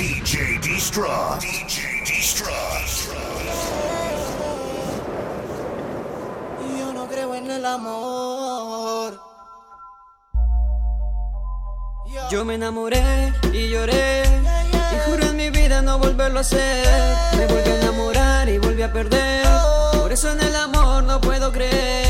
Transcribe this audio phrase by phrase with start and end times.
[0.00, 1.38] DJ Destra.
[1.42, 2.50] DJ Destra.
[6.78, 9.20] Yo no creo en el amor.
[12.30, 14.22] Yo me enamoré y lloré.
[14.72, 16.86] Y juro en mi vida no volverlo a hacer.
[17.36, 19.46] Me volví a enamorar y volví a perder.
[19.92, 22.09] Por eso en el amor no puedo creer.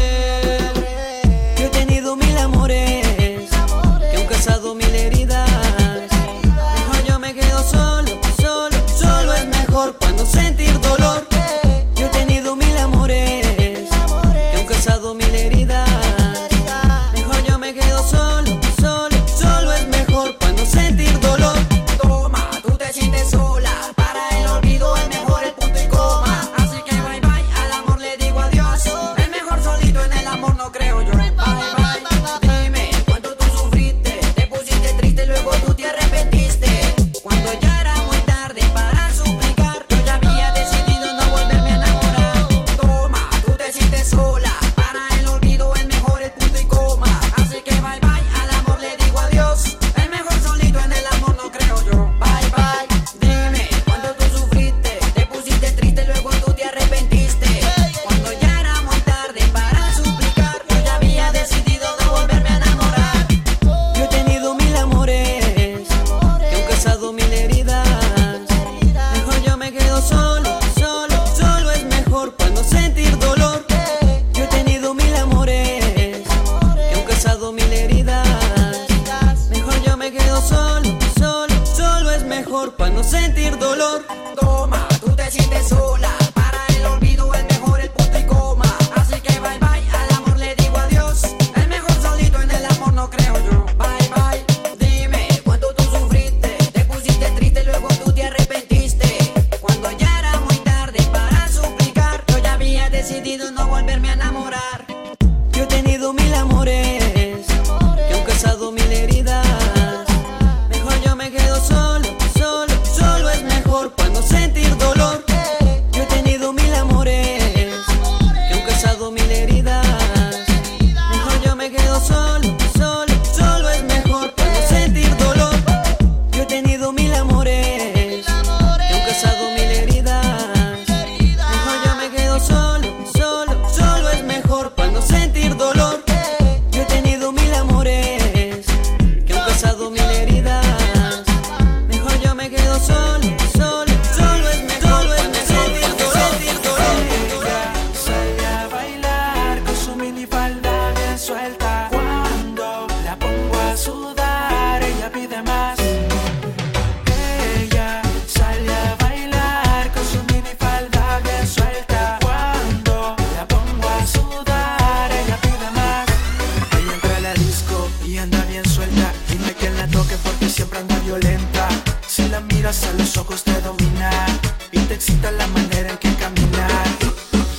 [172.42, 174.26] miras a los ojos te domina
[174.72, 176.86] y te excita la manera en que caminar.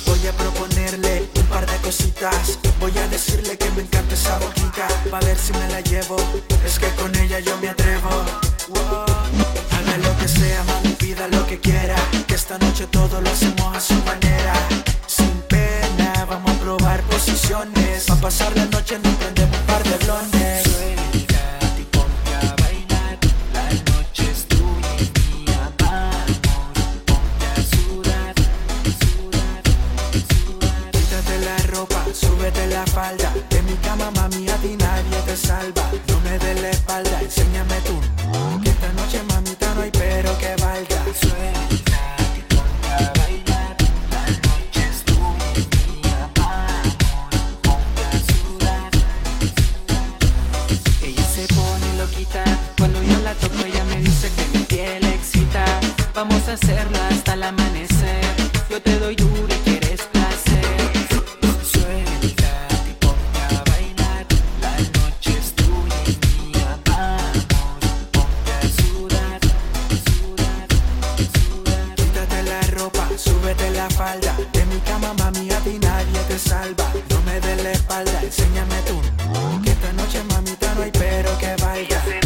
[0.06, 4.86] Voy a proponerle un par de cositas, voy a decirle que me encanta esa boquita,
[5.12, 6.16] va a ver si me la llevo,
[6.64, 8.10] es que con ella yo me atrevo.
[9.70, 13.76] Haga lo que sea, mami, pida lo que quiera, que esta noche todo lo hacemos
[13.76, 14.54] a su manera.
[15.06, 19.21] Sin pena, vamos a probar posiciones, va a pasar la noche en un
[52.78, 55.64] Cuando yo la toco ella me dice que mi piel excita.
[56.14, 58.24] Vamos a hacerlo hasta el amanecer.
[58.70, 60.64] Yo te doy duro y quieres placer.
[61.64, 64.26] Suéltate y ponte a bailar.
[64.60, 66.78] La noche es tuya y mía.
[68.12, 69.40] Ponte a sudar,
[70.06, 70.68] sudar,
[71.34, 71.96] sudar.
[71.96, 74.36] Quítate la ropa, súbete la falda.
[74.52, 76.92] De mi cama, mami, a ti nadie te salva.
[77.10, 79.00] No me des la espalda, enséñame tú.
[79.64, 80.22] Que esta noche
[80.74, 82.21] no hay pero que valga.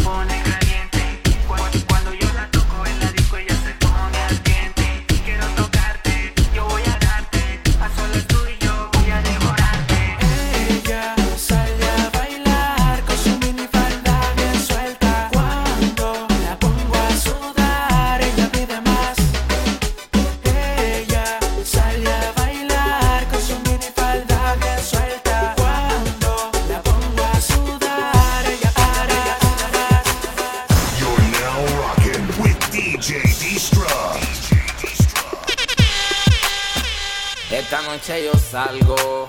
[38.07, 39.27] Noche yo salgo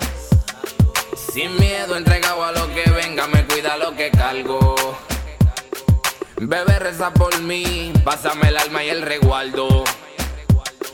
[1.32, 4.76] sin miedo, entregado a lo que venga, me cuida lo que cargo.
[6.36, 9.82] Bebé reza por mí, pásame el alma y el resguardo.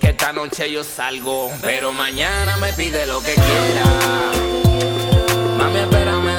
[0.00, 3.84] Que esta noche yo salgo, pero mañana me pide lo que quiera.
[5.58, 6.33] Mami, espérame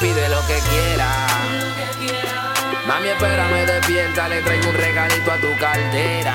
[0.00, 1.26] pide lo que quiera.
[2.86, 6.34] Mami, espérame despierta, le traigo un regalito a tu cartera.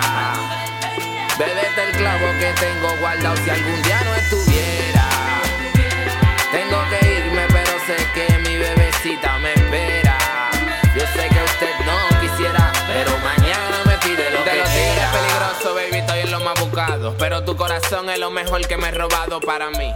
[1.37, 5.05] Bébete el clavo que tengo guardado si algún día no estuviera.
[6.51, 10.17] Tengo que irme, pero sé que mi bebecita me espera.
[10.95, 15.11] Yo sé que usted no quisiera, pero mañana me pide lo que quiera.
[15.11, 17.15] peligroso, baby, estoy en lo más buscado.
[17.17, 19.93] Pero tu corazón es lo mejor que me he robado para mí.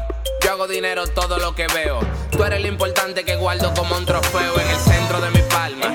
[0.56, 2.00] Hago dinero todo lo que veo.
[2.32, 5.86] Tú eres lo importante que guardo como un trofeo en el centro de mi palma.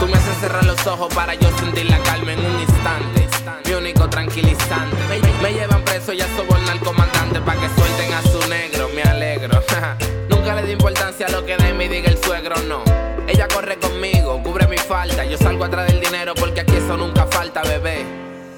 [0.00, 3.28] Tú me haces cerrar los ojos para yo sentir la calma en un instante.
[3.66, 4.96] Mi único tranquilizante.
[5.10, 8.88] Me, me llevan preso y a sobornar al comandante para que suelten a su negro.
[8.94, 9.62] Me alegro.
[10.30, 12.82] Nunca le di importancia a lo que de mí diga el suegro, no.
[13.26, 15.26] Ella corre conmigo, cubre mi falta.
[15.26, 18.06] Yo salgo atrás del dinero porque aquí eso nunca falta, bebé.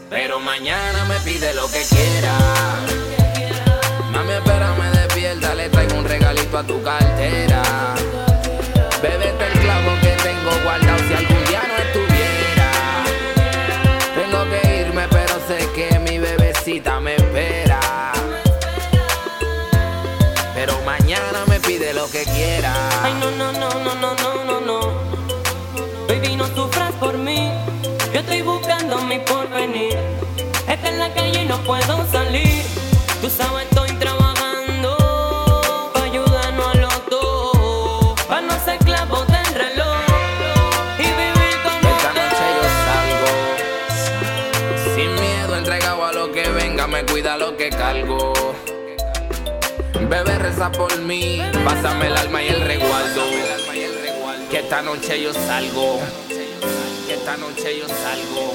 [0.09, 3.20] Pero mañana me pide lo que quiera.
[4.29, 7.63] Espérame despierta, le traigo un regalito a tu cartera.
[9.03, 12.71] Bébete el clavo que tengo guardado si algún día no estuviera.
[14.15, 17.81] Tengo que irme, pero sé que mi bebecita me espera.
[20.55, 22.75] Pero mañana me pide lo que quiera.
[23.03, 24.81] Ay, no, no, no, no, no, no, no, no.
[26.09, 27.51] Baby, no sufras por mí.
[28.13, 29.97] Yo estoy buscando mi porvenir.
[30.69, 32.50] Está en la calle y no puedo salir.
[47.71, 48.33] Que cargo.
[50.09, 53.23] Bebé reza por mí, pásame el alma y el resguardo.
[54.51, 56.01] Que esta noche yo salgo,
[57.07, 58.55] que esta noche yo salgo.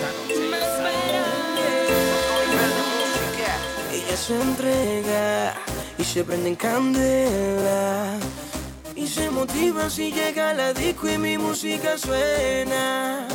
[3.94, 5.54] Ella se entrega
[5.98, 8.18] y se prende en candela.
[8.96, 13.28] Y se motiva si llega la disco y mi música suena.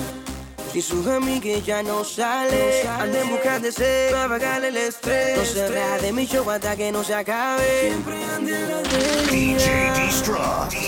[0.72, 5.36] Si sus amigas ya no sale, anda en busca de ser para pagarle el estrés.
[5.36, 7.88] No se rea de mi show hasta que no se acabe.
[7.88, 9.90] Siempre ande la de DJ.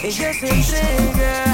[0.05, 1.52] Ella se entrega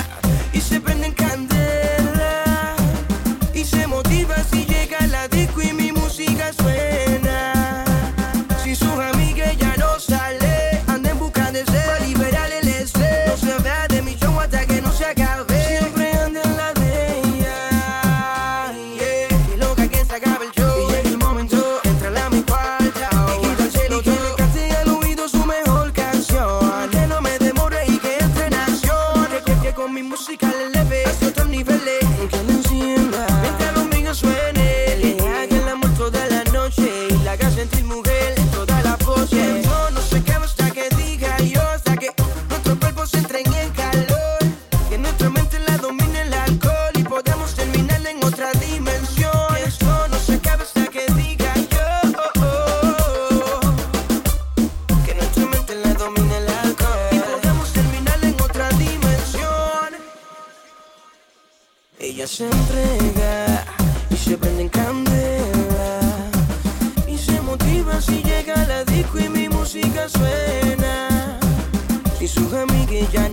[72.29, 73.28] sus amiguillas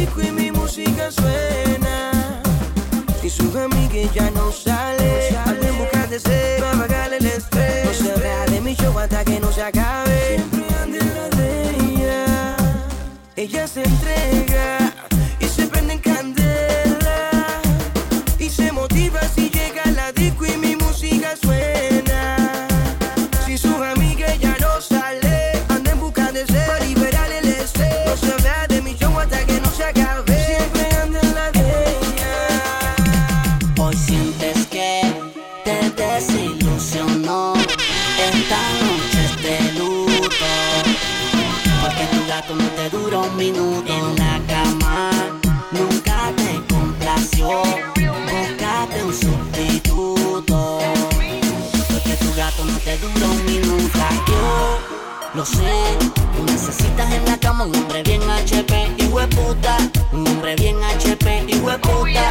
[0.00, 2.42] y mi música suena.
[3.22, 5.36] Y sus amigas ya no sale.
[5.44, 7.84] Ando en busca de ser, para pagar el estrés.
[7.84, 10.36] No se rea de mi show hasta que no se acabe.
[10.36, 12.56] Siempre ande la de ella.
[13.34, 14.87] Ella se entrega.
[55.48, 55.98] sé.
[56.44, 59.76] Necesitas en la cama un hombre bien HP y hueputa.
[60.12, 62.30] Un hombre bien HP y hueputa.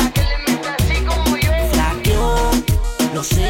[3.14, 3.50] Lo sé.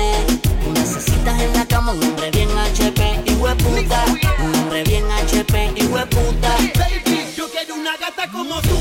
[0.74, 4.06] Necesitas en la cama un hombre bien HP y hueputa.
[4.40, 6.56] Un hombre bien HP y hueputa.
[6.78, 8.78] Baby, yo quiero una gata como tú.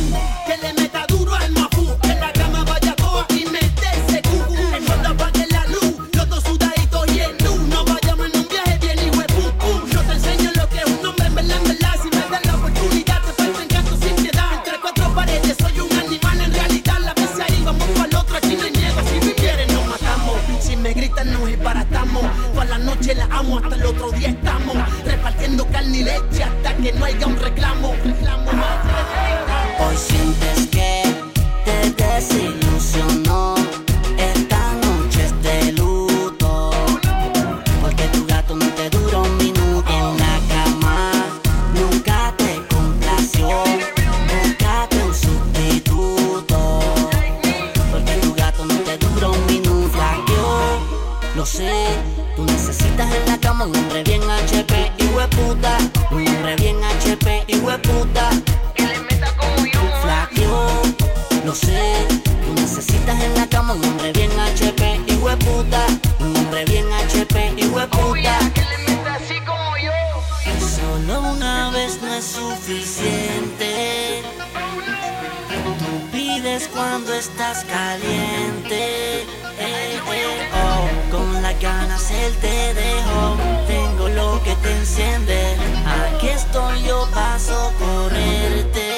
[77.19, 79.23] estás caliente.
[79.23, 79.27] Eh,
[79.59, 83.37] eh, oh, con las ganas él te dejó.
[83.67, 85.57] Tengo lo que te enciende.
[85.87, 88.89] Aquí estoy yo paso correrte.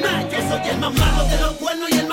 [0.00, 2.06] Ma, que soy el más malo de los buenos y el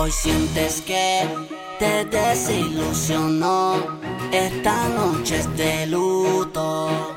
[0.00, 1.26] Hoy sientes que
[1.80, 3.98] te desilusionó.
[4.30, 7.16] Esta noche es de luto.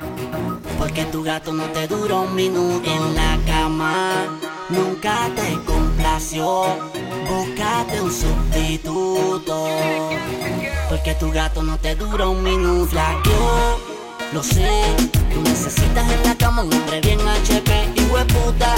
[0.79, 4.39] Porque tu gato no te duró un minuto en la cama.
[4.69, 6.65] Nunca te complació.
[7.29, 9.67] Búscate un sustituto.
[10.89, 12.95] Porque tu gato no te duró un minuto.
[12.95, 13.79] La Flaqueó,
[14.33, 14.71] lo sé.
[15.31, 18.73] Tú necesitas en la cama un hombre bien HP y hueputa.